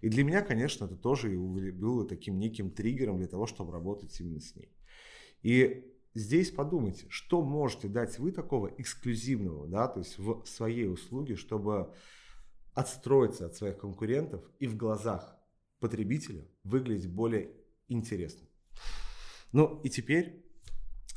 И 0.00 0.08
для 0.08 0.24
меня, 0.24 0.42
конечно, 0.42 0.84
это 0.84 0.96
тоже 0.96 1.30
было 1.30 2.06
таким 2.06 2.38
неким 2.38 2.70
триггером 2.70 3.18
для 3.18 3.26
того, 3.26 3.46
чтобы 3.46 3.72
работать 3.72 4.18
именно 4.20 4.40
с 4.40 4.54
ней. 4.54 4.68
И 5.44 5.94
здесь 6.14 6.50
подумайте, 6.50 7.06
что 7.10 7.42
можете 7.42 7.86
дать 7.86 8.18
вы 8.18 8.32
такого 8.32 8.68
эксклюзивного, 8.78 9.68
да, 9.68 9.86
то 9.86 10.00
есть 10.00 10.18
в 10.18 10.44
своей 10.46 10.88
услуге, 10.88 11.36
чтобы 11.36 11.92
отстроиться 12.72 13.46
от 13.46 13.54
своих 13.54 13.76
конкурентов 13.76 14.42
и 14.58 14.66
в 14.66 14.76
глазах 14.76 15.36
потребителя 15.80 16.48
выглядеть 16.64 17.12
более 17.12 17.50
интересно. 17.88 18.48
Ну 19.52 19.80
и 19.82 19.90
теперь, 19.90 20.42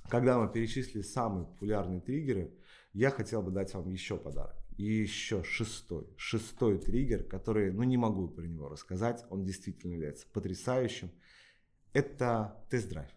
когда 0.09 0.37
мы 0.37 0.51
перечислили 0.51 1.03
самые 1.03 1.45
популярные 1.45 2.01
триггеры, 2.01 2.53
я 2.91 3.11
хотел 3.11 3.41
бы 3.41 3.51
дать 3.51 3.73
вам 3.73 3.87
еще 3.89 4.17
подарок. 4.17 4.57
И 4.75 4.83
еще 4.83 5.41
шестой, 5.43 6.05
шестой 6.17 6.79
триггер, 6.79 7.23
который, 7.23 7.71
ну 7.71 7.83
не 7.83 7.95
могу 7.95 8.27
про 8.27 8.45
него 8.45 8.67
рассказать, 8.67 9.25
он 9.29 9.45
действительно 9.45 9.93
является 9.93 10.27
потрясающим. 10.27 11.11
Это 11.93 12.61
тест-драйв. 12.69 13.09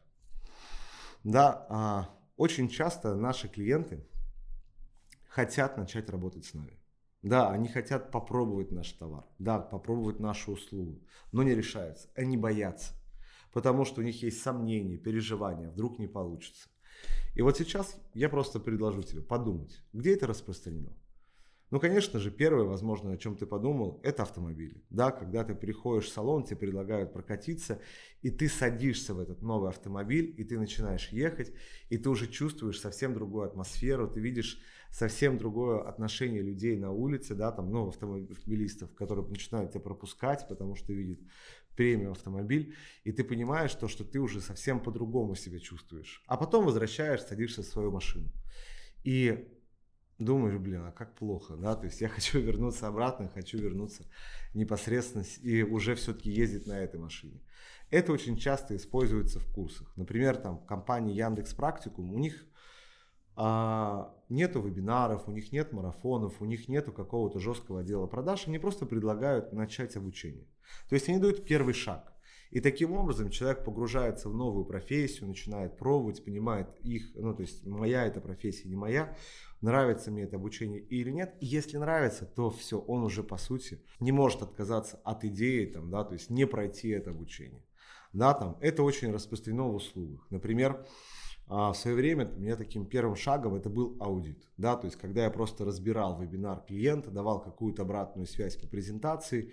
Да, 1.24 1.66
а, 1.68 2.18
очень 2.36 2.68
часто 2.68 3.14
наши 3.14 3.48
клиенты 3.48 4.06
хотят 5.28 5.76
начать 5.76 6.08
работать 6.08 6.44
с 6.44 6.54
нами. 6.54 6.78
Да, 7.22 7.50
они 7.50 7.68
хотят 7.68 8.10
попробовать 8.10 8.72
наш 8.72 8.92
товар, 8.92 9.26
да, 9.38 9.58
попробовать 9.58 10.20
нашу 10.20 10.52
услугу, 10.52 11.02
но 11.32 11.42
не 11.42 11.54
решаются, 11.54 12.08
они 12.14 12.38
боятся, 12.38 12.94
потому 13.52 13.84
что 13.84 14.00
у 14.00 14.04
них 14.04 14.22
есть 14.22 14.40
сомнения, 14.42 14.96
переживания, 14.96 15.68
вдруг 15.68 15.98
не 15.98 16.06
получится. 16.06 16.70
И 17.34 17.42
вот 17.42 17.58
сейчас 17.58 17.94
я 18.14 18.30
просто 18.30 18.58
предложу 18.58 19.02
тебе 19.02 19.20
подумать, 19.20 19.82
где 19.92 20.14
это 20.14 20.26
распространено. 20.26 20.96
Ну, 21.70 21.78
конечно 21.78 22.18
же, 22.18 22.32
первое, 22.32 22.64
возможно, 22.64 23.12
о 23.12 23.16
чем 23.16 23.36
ты 23.36 23.46
подумал, 23.46 24.00
это 24.02 24.24
автомобили. 24.24 24.82
Да, 24.90 25.12
когда 25.12 25.44
ты 25.44 25.54
приходишь 25.54 26.06
в 26.06 26.12
салон, 26.12 26.42
тебе 26.42 26.56
предлагают 26.56 27.12
прокатиться, 27.12 27.80
и 28.22 28.30
ты 28.30 28.48
садишься 28.48 29.14
в 29.14 29.20
этот 29.20 29.40
новый 29.42 29.70
автомобиль, 29.70 30.34
и 30.36 30.42
ты 30.42 30.58
начинаешь 30.58 31.10
ехать, 31.10 31.52
и 31.88 31.96
ты 31.96 32.10
уже 32.10 32.26
чувствуешь 32.26 32.80
совсем 32.80 33.14
другую 33.14 33.44
атмосферу, 33.44 34.08
ты 34.08 34.18
видишь 34.20 34.60
совсем 34.90 35.38
другое 35.38 35.80
отношение 35.80 36.42
людей 36.42 36.76
на 36.76 36.90
улице, 36.90 37.36
да, 37.36 37.52
там, 37.52 37.70
ну, 37.70 37.86
автомобилистов, 37.86 38.92
которые 38.94 39.28
начинают 39.28 39.70
тебя 39.70 39.80
пропускать, 39.80 40.48
потому 40.48 40.74
что 40.74 40.92
видят 40.92 41.20
премиум 41.76 42.12
автомобиль, 42.12 42.74
и 43.04 43.12
ты 43.12 43.22
понимаешь 43.22 43.72
то, 43.74 43.86
что 43.86 44.04
ты 44.04 44.18
уже 44.18 44.40
совсем 44.40 44.80
по-другому 44.80 45.36
себя 45.36 45.60
чувствуешь. 45.60 46.24
А 46.26 46.36
потом 46.36 46.64
возвращаешь, 46.64 47.22
садишься 47.22 47.62
в 47.62 47.66
свою 47.66 47.92
машину. 47.92 48.32
И 49.04 49.48
думаешь, 50.20 50.58
блин, 50.58 50.84
а 50.86 50.92
как 50.92 51.14
плохо, 51.14 51.56
да, 51.56 51.74
то 51.74 51.86
есть 51.86 52.00
я 52.00 52.08
хочу 52.16 52.38
вернуться 52.38 52.86
обратно, 52.86 53.28
хочу 53.28 53.58
вернуться 53.58 54.04
непосредственно 54.54 55.24
и 55.42 55.62
уже 55.62 55.94
все-таки 55.94 56.30
ездить 56.30 56.66
на 56.66 56.78
этой 56.78 57.00
машине. 57.00 57.40
Это 57.90 58.12
очень 58.12 58.36
часто 58.36 58.76
используется 58.76 59.40
в 59.40 59.52
курсах. 59.52 59.92
Например, 59.96 60.36
там 60.36 60.58
компания 60.64 61.12
Яндекс 61.12 61.54
Практикум, 61.54 62.12
у 62.14 62.18
них 62.18 62.46
а, 63.34 64.14
нету 64.28 64.60
вебинаров, 64.60 65.26
у 65.26 65.32
них 65.32 65.50
нет 65.50 65.72
марафонов, 65.72 66.40
у 66.40 66.44
них 66.44 66.68
нету 66.68 66.92
какого-то 66.92 67.40
жесткого 67.40 67.80
отдела 67.80 68.06
продаж, 68.06 68.46
они 68.46 68.58
просто 68.58 68.86
предлагают 68.86 69.52
начать 69.52 69.96
обучение. 69.96 70.46
То 70.88 70.94
есть 70.94 71.08
они 71.08 71.18
дают 71.18 71.44
первый 71.44 71.74
шаг. 71.74 72.12
И 72.50 72.60
таким 72.60 72.92
образом 72.92 73.30
человек 73.30 73.64
погружается 73.64 74.28
в 74.28 74.34
новую 74.34 74.64
профессию, 74.64 75.28
начинает 75.28 75.76
пробовать, 75.78 76.24
понимает 76.24 76.68
их, 76.82 77.12
ну 77.14 77.32
то 77.32 77.42
есть 77.42 77.64
моя 77.64 78.06
эта 78.06 78.20
профессия, 78.20 78.68
не 78.68 78.76
моя, 78.76 79.16
нравится 79.60 80.10
мне 80.10 80.24
это 80.24 80.36
обучение 80.36 80.80
или 80.80 81.10
нет. 81.10 81.36
И 81.40 81.46
если 81.46 81.76
нравится, 81.76 82.26
то 82.26 82.50
все, 82.50 82.78
он 82.78 83.04
уже 83.04 83.22
по 83.22 83.36
сути 83.36 83.80
не 84.00 84.10
может 84.10 84.42
отказаться 84.42 85.00
от 85.04 85.24
идеи, 85.24 85.66
там, 85.66 85.90
да, 85.90 86.04
то 86.04 86.14
есть 86.14 86.28
не 86.28 86.44
пройти 86.44 86.88
это 86.88 87.10
обучение. 87.10 87.64
Да, 88.12 88.34
там, 88.34 88.58
это 88.60 88.82
очень 88.82 89.12
распространено 89.12 89.68
в 89.68 89.76
услугах. 89.76 90.26
Например, 90.30 90.84
а, 91.46 91.72
в 91.72 91.76
свое 91.76 91.96
время 91.96 92.28
у 92.28 92.40
меня 92.40 92.56
таким 92.56 92.86
первым 92.86 93.14
шагом 93.14 93.54
это 93.54 93.70
был 93.70 93.96
аудит. 94.00 94.48
Да, 94.56 94.76
то 94.76 94.86
есть 94.86 94.96
когда 94.96 95.24
я 95.24 95.30
просто 95.30 95.64
разбирал 95.64 96.20
вебинар 96.20 96.64
клиента, 96.66 97.10
давал 97.10 97.40
какую-то 97.40 97.82
обратную 97.82 98.26
связь 98.26 98.56
по 98.56 98.66
презентации, 98.66 99.52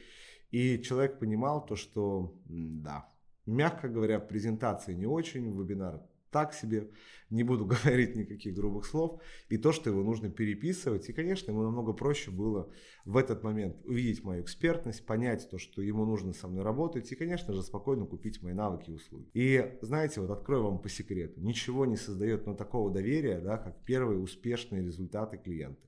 и 0.52 0.82
человек 0.82 1.20
понимал 1.20 1.66
то, 1.66 1.76
что 1.76 2.40
да, 2.46 3.12
мягко 3.46 3.90
говоря, 3.90 4.20
презентация 4.20 4.96
не 4.96 5.06
очень, 5.06 5.52
вебинар 5.52 6.02
так 6.32 6.54
себе, 6.54 6.92
не 7.30 7.44
буду 7.44 7.66
говорить 7.84 8.16
никаких 8.16 8.54
грубых 8.54 8.86
слов, 8.86 9.22
и 9.50 9.58
то, 9.58 9.72
что 9.72 9.90
его 9.90 10.04
нужно 10.04 10.30
переписывать. 10.30 11.10
И, 11.10 11.14
конечно, 11.14 11.52
ему 11.52 11.64
намного 11.64 11.94
проще 11.94 12.32
было 12.32 12.72
в 13.06 13.18
этот 13.18 13.44
момент 13.44 13.78
увидеть 13.86 14.24
мою 14.24 14.44
экспертность, 14.44 15.06
понять 15.06 15.50
то, 15.50 15.58
что 15.58 15.82
ему 15.82 16.06
нужно 16.06 16.34
со 16.34 16.48
мной 16.48 16.64
работать, 16.64 17.12
и, 17.12 17.16
конечно 17.16 17.54
же, 17.54 17.64
спокойно 17.64 18.06
купить 18.06 18.42
мои 18.44 18.54
навыки 18.54 18.92
и 18.92 18.94
услуги. 18.94 19.30
И, 19.34 19.78
знаете, 19.82 20.22
вот 20.22 20.30
открою 20.30 20.64
вам 20.64 20.80
по 20.80 20.90
секрету, 20.90 21.40
ничего 21.40 21.86
не 21.86 21.98
создает 21.98 22.46
но 22.46 22.54
такого 22.54 22.92
доверия, 22.92 23.40
да, 23.40 23.58
как 23.58 23.84
первые 23.84 24.20
успешные 24.20 24.84
результаты 24.84 25.38
клиента. 25.38 25.82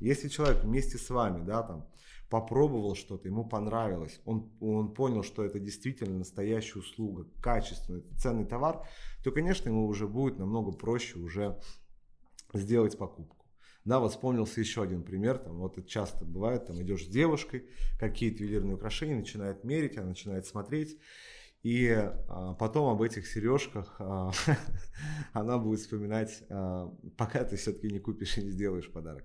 Если 0.00 0.28
человек 0.28 0.64
вместе 0.64 0.98
с 0.98 1.10
вами, 1.10 1.44
да, 1.44 1.62
там, 1.62 1.88
попробовал 2.28 2.94
что-то, 2.94 3.28
ему 3.28 3.46
понравилось, 3.46 4.20
он, 4.24 4.50
он 4.60 4.94
понял, 4.94 5.22
что 5.22 5.44
это 5.44 5.58
действительно 5.58 6.18
настоящая 6.18 6.78
услуга, 6.78 7.26
качественный, 7.42 8.02
ценный 8.16 8.46
товар, 8.46 8.88
то, 9.22 9.30
конечно, 9.30 9.68
ему 9.68 9.86
уже 9.86 10.08
будет 10.08 10.38
намного 10.38 10.72
проще 10.72 11.18
уже 11.18 11.60
сделать 12.54 12.96
покупку. 12.96 13.42
Да, 13.84 13.98
вот 13.98 14.12
вспомнился 14.12 14.60
еще 14.60 14.82
один 14.82 15.02
пример, 15.02 15.38
там, 15.38 15.58
вот 15.58 15.76
это 15.76 15.86
часто 15.86 16.24
бывает, 16.24 16.66
там 16.66 16.80
идешь 16.80 17.04
с 17.04 17.08
девушкой, 17.08 17.68
какие-то 17.98 18.44
ювелирные 18.44 18.76
украшения, 18.76 19.16
начинает 19.16 19.64
мерить, 19.64 19.98
она 19.98 20.10
начинает 20.10 20.46
смотреть, 20.46 20.98
и 21.62 21.90
а, 21.90 22.54
потом 22.54 22.92
об 22.92 23.02
этих 23.02 23.26
сережках 23.26 23.94
а, 24.00 24.32
она 25.32 25.58
будет 25.58 25.80
вспоминать, 25.80 26.42
а, 26.50 26.92
пока 27.16 27.44
ты 27.44 27.56
все-таки 27.56 27.88
не 27.88 28.00
купишь 28.00 28.36
и 28.38 28.44
не 28.44 28.50
сделаешь 28.50 28.90
подарок. 28.90 29.24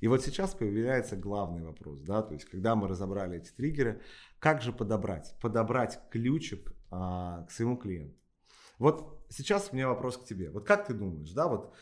И 0.00 0.08
вот 0.08 0.22
сейчас 0.22 0.54
появляется 0.54 1.16
главный 1.16 1.62
вопрос, 1.62 2.00
да, 2.00 2.22
то 2.22 2.34
есть 2.34 2.46
когда 2.46 2.74
мы 2.74 2.88
разобрали 2.88 3.38
эти 3.38 3.50
триггеры, 3.50 4.02
как 4.38 4.62
же 4.62 4.72
подобрать? 4.72 5.34
Подобрать 5.40 6.00
ключик 6.10 6.74
а, 6.90 7.44
к 7.44 7.50
своему 7.50 7.76
клиенту. 7.76 8.16
Вот 8.78 9.24
сейчас 9.30 9.68
у 9.70 9.74
меня 9.76 9.88
вопрос 9.88 10.18
к 10.18 10.24
тебе. 10.24 10.50
Вот 10.50 10.66
как 10.66 10.86
ты 10.86 10.94
думаешь, 10.94 11.30
да, 11.32 11.48
вот 11.48 11.74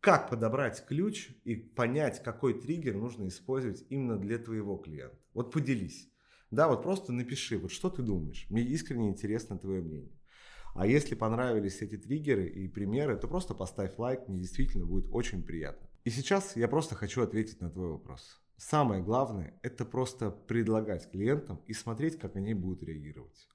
как 0.00 0.30
подобрать 0.30 0.84
ключ 0.86 1.30
и 1.44 1.54
понять, 1.56 2.22
какой 2.22 2.54
триггер 2.60 2.94
нужно 2.94 3.28
использовать 3.28 3.84
именно 3.90 4.16
для 4.16 4.38
твоего 4.38 4.76
клиента? 4.76 5.18
Вот 5.34 5.52
поделись. 5.52 6.09
Да, 6.50 6.68
вот 6.68 6.82
просто 6.82 7.12
напиши, 7.12 7.58
вот 7.58 7.70
что 7.70 7.90
ты 7.90 8.02
думаешь. 8.02 8.46
Мне 8.50 8.62
искренне 8.62 9.08
интересно 9.08 9.58
твое 9.58 9.80
мнение. 9.80 10.18
А 10.74 10.86
если 10.86 11.14
понравились 11.14 11.82
эти 11.82 11.96
триггеры 11.96 12.48
и 12.48 12.68
примеры, 12.68 13.16
то 13.16 13.28
просто 13.28 13.54
поставь 13.54 13.98
лайк, 13.98 14.28
мне 14.28 14.38
действительно 14.38 14.86
будет 14.86 15.08
очень 15.12 15.42
приятно. 15.42 15.88
И 16.04 16.10
сейчас 16.10 16.56
я 16.56 16.68
просто 16.68 16.94
хочу 16.94 17.22
ответить 17.22 17.60
на 17.60 17.70
твой 17.70 17.88
вопрос. 17.88 18.40
Самое 18.56 19.02
главное– 19.02 19.58
это 19.62 19.84
просто 19.84 20.30
предлагать 20.30 21.10
клиентам 21.10 21.60
и 21.66 21.72
смотреть, 21.72 22.18
как 22.18 22.36
они 22.36 22.54
будут 22.54 22.82
реагировать. 22.82 23.48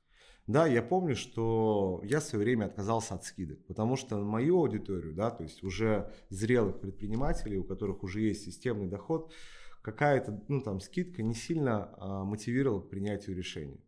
Да, 0.48 0.68
я 0.68 0.84
помню, 0.84 1.16
что 1.16 2.02
я 2.04 2.20
в 2.20 2.24
свое 2.24 2.46
время 2.46 2.66
отказался 2.66 3.16
от 3.16 3.24
скидок, 3.24 3.66
потому 3.66 3.96
что 3.96 4.18
на 4.18 4.26
мою 4.26 4.60
аудиторию, 4.60 5.14
да, 5.14 5.32
то 5.32 5.42
есть 5.42 5.64
уже 5.64 6.12
зрелых 6.30 6.80
предпринимателей, 6.80 7.58
у 7.58 7.64
которых 7.64 8.04
уже 8.04 8.22
есть 8.22 8.44
системный 8.46 8.88
доход, 8.88 9.34
какая-то, 9.86 10.42
ну, 10.48 10.62
там, 10.62 10.80
скидка 10.80 11.22
не 11.22 11.36
сильно 11.36 11.94
а, 11.98 12.24
мотивировала 12.24 12.82
к 12.82 12.90
принятию 12.90 13.38
решения. 13.38 13.80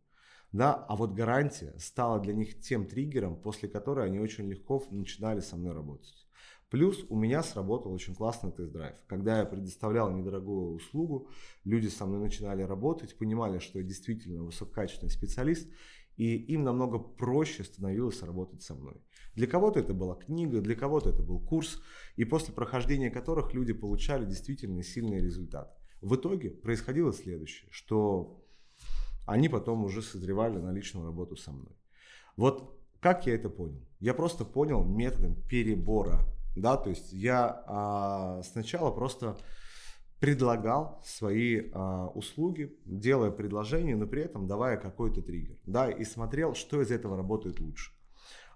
Да, 0.52 0.72
а 0.72 0.94
вот 0.94 1.12
гарантия 1.12 1.74
стала 1.76 2.20
для 2.20 2.32
них 2.34 2.60
тем 2.60 2.86
триггером, 2.86 3.36
после 3.36 3.68
которой 3.68 4.06
они 4.06 4.20
очень 4.20 4.48
легко 4.48 4.82
начинали 4.92 5.40
со 5.40 5.56
мной 5.56 5.74
работать. 5.74 6.28
Плюс 6.70 7.04
у 7.08 7.16
меня 7.18 7.42
сработал 7.42 7.92
очень 7.92 8.14
классный 8.14 8.52
тест-драйв. 8.52 8.94
Когда 9.08 9.40
я 9.40 9.44
предоставлял 9.44 10.10
недорогую 10.12 10.74
услугу, 10.74 11.30
люди 11.64 11.88
со 11.88 12.06
мной 12.06 12.20
начинали 12.20 12.62
работать, 12.62 13.18
понимали, 13.18 13.58
что 13.58 13.80
я 13.80 13.84
действительно 13.84 14.44
высококачественный 14.44 15.10
специалист, 15.10 15.68
и 16.16 16.36
им 16.36 16.62
намного 16.62 16.98
проще 16.98 17.64
становилось 17.64 18.22
работать 18.22 18.62
со 18.62 18.74
мной. 18.74 19.02
Для 19.34 19.48
кого-то 19.48 19.80
это 19.80 19.94
была 19.94 20.14
книга, 20.14 20.60
для 20.60 20.76
кого-то 20.76 21.10
это 21.10 21.22
был 21.22 21.40
курс, 21.40 21.82
и 22.16 22.24
после 22.24 22.54
прохождения 22.54 23.10
которых 23.10 23.52
люди 23.52 23.72
получали 23.72 24.24
действительно 24.24 24.82
сильные 24.82 25.20
результаты. 25.20 25.77
В 26.00 26.14
итоге 26.14 26.50
происходило 26.50 27.12
следующее, 27.12 27.68
что 27.70 28.44
они 29.26 29.48
потом 29.48 29.84
уже 29.84 30.02
созревали 30.02 30.58
на 30.58 30.72
личную 30.72 31.06
работу 31.06 31.36
со 31.36 31.52
мной. 31.52 31.76
Вот 32.36 32.78
как 33.00 33.26
я 33.26 33.34
это 33.34 33.48
понял? 33.48 33.86
Я 34.00 34.14
просто 34.14 34.44
понял 34.44 34.84
методом 34.84 35.36
перебора. 35.48 36.20
Да, 36.56 36.76
то 36.76 36.90
есть 36.90 37.12
я 37.12 37.62
а, 37.66 38.42
сначала 38.42 38.90
просто 38.90 39.36
предлагал 40.18 41.00
свои 41.04 41.70
а, 41.72 42.08
услуги, 42.08 42.76
делая 42.84 43.30
предложение, 43.30 43.94
но 43.94 44.06
при 44.06 44.22
этом 44.22 44.48
давая 44.48 44.76
какой-то 44.76 45.22
триггер, 45.22 45.58
да, 45.66 45.88
и 45.88 46.04
смотрел, 46.04 46.54
что 46.54 46.82
из 46.82 46.90
этого 46.90 47.16
работает 47.16 47.60
лучше. 47.60 47.92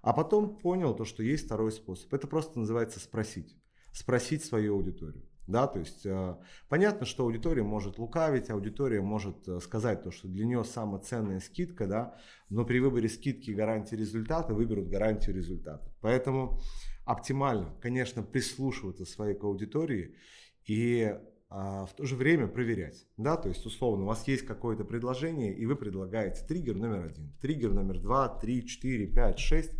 А 0.00 0.12
потом 0.12 0.58
понял 0.58 0.94
то, 0.94 1.04
что 1.04 1.22
есть 1.22 1.46
второй 1.46 1.70
способ. 1.70 2.12
Это 2.12 2.26
просто 2.26 2.58
называется 2.58 2.98
спросить. 2.98 3.56
Спросить 3.92 4.44
свою 4.44 4.74
аудиторию. 4.74 5.28
Да, 5.52 5.66
то 5.66 5.78
есть 5.78 6.06
э, 6.06 6.36
понятно, 6.70 7.04
что 7.04 7.24
аудитория 7.24 7.62
может 7.62 7.98
лукавить, 7.98 8.48
аудитория 8.48 9.02
может 9.02 9.46
э, 9.46 9.60
сказать 9.60 10.02
то, 10.02 10.10
что 10.10 10.26
для 10.26 10.46
нее 10.46 10.64
самая 10.64 11.02
ценная 11.02 11.40
скидка, 11.40 11.86
да, 11.86 12.16
но 12.48 12.64
при 12.64 12.78
выборе 12.78 13.10
скидки 13.10 13.50
гарантии 13.50 13.94
результата 13.94 14.54
выберут 14.54 14.88
гарантию 14.88 15.36
результата. 15.36 15.94
Поэтому 16.00 16.58
оптимально, 17.04 17.74
конечно, 17.82 18.22
прислушиваться 18.22 19.04
своей 19.04 19.34
к 19.34 19.44
аудитории 19.44 20.16
и 20.64 21.14
а 21.54 21.84
в 21.84 21.94
то 21.94 22.06
же 22.06 22.16
время 22.16 22.46
проверять. 22.46 23.06
Да, 23.18 23.36
то 23.36 23.50
есть, 23.50 23.66
условно, 23.66 24.04
у 24.04 24.06
вас 24.06 24.26
есть 24.26 24.46
какое-то 24.46 24.84
предложение, 24.84 25.54
и 25.54 25.66
вы 25.66 25.76
предлагаете 25.76 26.46
триггер 26.46 26.76
номер 26.76 27.04
один, 27.08 27.30
триггер 27.42 27.74
номер 27.74 27.98
два, 28.00 28.26
три, 28.26 28.66
четыре, 28.66 29.06
пять, 29.06 29.38
шесть, 29.38 29.72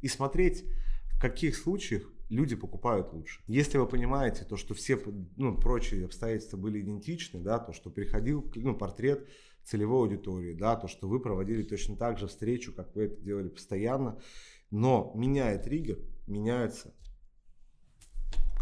и 0.00 0.08
смотреть, 0.08 0.64
в 1.14 1.20
каких 1.20 1.54
случаях 1.54 2.02
люди 2.30 2.54
покупают 2.56 3.12
лучше. 3.12 3.42
Если 3.46 3.76
вы 3.76 3.86
понимаете 3.86 4.44
то, 4.44 4.56
что 4.56 4.72
все 4.72 4.98
ну, 5.36 5.56
прочие 5.56 6.06
обстоятельства 6.06 6.56
были 6.56 6.80
идентичны, 6.80 7.40
да, 7.40 7.58
то, 7.58 7.72
что 7.72 7.90
приходил 7.90 8.50
ну, 8.54 8.74
портрет 8.74 9.28
целевой 9.64 10.08
аудитории, 10.08 10.54
да, 10.54 10.76
то, 10.76 10.88
что 10.88 11.08
вы 11.08 11.20
проводили 11.20 11.62
точно 11.62 11.96
так 11.96 12.18
же 12.18 12.28
встречу, 12.28 12.72
как 12.72 12.94
вы 12.94 13.04
это 13.04 13.20
делали 13.20 13.48
постоянно, 13.48 14.18
но 14.70 15.12
меняя 15.14 15.58
триггер, 15.58 15.98
меняется 16.26 16.94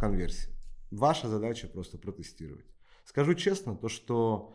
конверсия. 0.00 0.50
Ваша 0.90 1.28
задача 1.28 1.68
просто 1.68 1.98
протестировать. 1.98 2.64
Скажу 3.04 3.34
честно, 3.34 3.76
то 3.76 3.88
что 3.88 4.54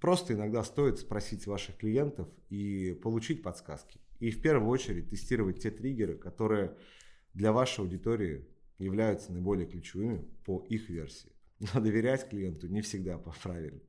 просто 0.00 0.34
иногда 0.34 0.62
стоит 0.62 1.00
спросить 1.00 1.46
ваших 1.46 1.78
клиентов 1.78 2.28
и 2.48 2.92
получить 3.02 3.42
подсказки. 3.42 4.00
И 4.20 4.30
в 4.30 4.40
первую 4.40 4.70
очередь 4.70 5.10
тестировать 5.10 5.62
те 5.62 5.70
триггеры, 5.70 6.16
которые 6.16 6.76
для 7.36 7.52
вашей 7.52 7.80
аудитории 7.80 8.46
являются 8.78 9.30
наиболее 9.30 9.66
ключевыми 9.66 10.26
по 10.44 10.64
их 10.70 10.88
версии. 10.88 11.32
Но 11.60 11.80
доверять 11.80 12.28
клиенту 12.28 12.66
не 12.68 12.80
всегда 12.80 13.18
правильно. 13.18 13.80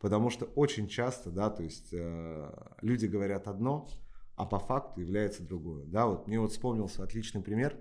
Потому 0.00 0.30
что 0.30 0.44
очень 0.54 0.86
часто, 0.86 1.30
да, 1.30 1.50
то 1.50 1.62
есть 1.62 1.92
э, 1.92 2.50
люди 2.82 3.06
говорят 3.06 3.48
одно, 3.48 3.88
а 4.36 4.44
по 4.44 4.58
факту 4.58 5.00
является 5.00 5.42
другое. 5.42 5.86
Да, 5.86 6.06
вот 6.06 6.26
мне 6.26 6.38
вот 6.38 6.52
вспомнился 6.52 7.02
отличный 7.02 7.42
пример, 7.42 7.76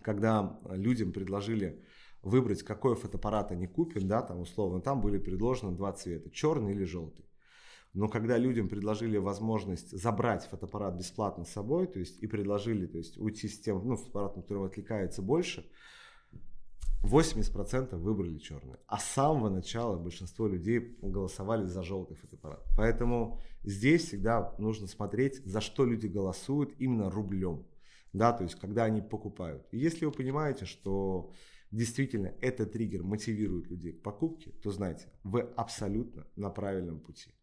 когда 0.00 0.60
людям 0.70 1.12
предложили 1.12 1.84
выбрать, 2.22 2.62
какой 2.62 2.96
фотоаппарат 2.96 3.52
они 3.52 3.68
купят, 3.68 4.06
да, 4.06 4.22
там 4.22 4.40
условно, 4.40 4.80
там 4.80 5.00
были 5.00 5.18
предложены 5.18 5.76
два 5.76 5.92
цвета, 5.92 6.30
черный 6.30 6.72
или 6.72 6.84
желтый. 6.84 7.24
Но 7.94 8.08
когда 8.08 8.38
людям 8.38 8.68
предложили 8.68 9.18
возможность 9.18 9.90
забрать 9.90 10.46
фотоаппарат 10.46 10.94
бесплатно 10.94 11.44
с 11.44 11.50
собой, 11.50 11.86
то 11.86 11.98
есть 11.98 12.22
и 12.22 12.26
предложили, 12.26 12.86
то 12.86 12.96
есть 12.98 13.18
уйти 13.18 13.48
с 13.48 13.60
тем, 13.60 13.86
ну, 13.86 13.96
фотоаппаратом, 13.96 14.42
который 14.42 14.66
отвлекается 14.66 15.20
больше, 15.20 15.68
80% 17.02 17.96
выбрали 17.96 18.38
черный. 18.38 18.78
А 18.86 18.98
с 18.98 19.04
самого 19.04 19.50
начала 19.50 19.98
большинство 19.98 20.46
людей 20.46 20.96
голосовали 21.02 21.66
за 21.66 21.82
желтый 21.82 22.16
фотоаппарат. 22.16 22.64
Поэтому 22.76 23.40
здесь 23.64 24.06
всегда 24.06 24.54
нужно 24.58 24.86
смотреть, 24.86 25.44
за 25.44 25.60
что 25.60 25.84
люди 25.84 26.06
голосуют 26.06 26.74
именно 26.78 27.10
рублем. 27.10 27.66
Да, 28.12 28.32
то 28.32 28.44
есть 28.44 28.54
когда 28.56 28.84
они 28.84 29.02
покупают. 29.02 29.66
И 29.72 29.78
если 29.78 30.04
вы 30.04 30.12
понимаете, 30.12 30.64
что 30.64 31.32
действительно 31.70 32.34
этот 32.40 32.72
триггер 32.72 33.02
мотивирует 33.02 33.68
людей 33.68 33.92
к 33.92 34.02
покупке, 34.02 34.50
то 34.62 34.70
знайте, 34.70 35.10
вы 35.24 35.40
абсолютно 35.40 36.26
на 36.36 36.50
правильном 36.50 37.00
пути. 37.00 37.34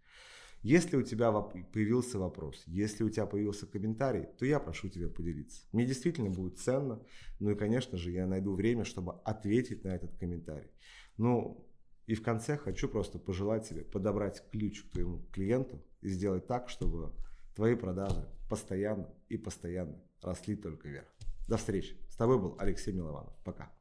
Если 0.61 0.97
у 0.97 1.03
тебя 1.03 1.31
появился 1.31 2.19
вопрос, 2.19 2.63
если 2.65 3.03
у 3.03 3.09
тебя 3.09 3.25
появился 3.25 3.65
комментарий, 3.65 4.25
то 4.37 4.45
я 4.45 4.59
прошу 4.59 4.89
тебя 4.89 5.07
поделиться. 5.07 5.61
Мне 5.71 5.85
действительно 5.85 6.29
будет 6.29 6.59
ценно, 6.59 7.01
ну 7.39 7.51
и, 7.51 7.55
конечно 7.55 7.97
же, 7.97 8.11
я 8.11 8.27
найду 8.27 8.53
время, 8.53 8.83
чтобы 8.83 9.13
ответить 9.23 9.85
на 9.85 9.89
этот 9.89 10.17
комментарий. 10.17 10.69
Ну, 11.17 11.65
и 12.07 12.15
в 12.15 12.21
конце 12.21 12.57
хочу 12.57 12.89
просто 12.89 13.19
пожелать 13.19 13.69
тебе 13.69 13.83
подобрать 13.83 14.43
ключ 14.51 14.83
к 14.83 14.91
твоему 14.91 15.25
клиенту 15.31 15.81
и 16.01 16.09
сделать 16.09 16.47
так, 16.47 16.67
чтобы 16.67 17.13
твои 17.55 17.75
продажи 17.75 18.27
постоянно 18.49 19.13
и 19.29 19.37
постоянно 19.37 20.01
росли 20.21 20.55
только 20.55 20.89
вверх. 20.89 21.07
До 21.47 21.57
встречи. 21.57 21.95
С 22.09 22.15
тобой 22.15 22.37
был 22.37 22.55
Алексей 22.59 22.91
Милованов. 22.91 23.33
Пока. 23.45 23.71